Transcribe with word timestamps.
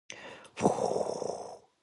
아가야! 0.59 1.71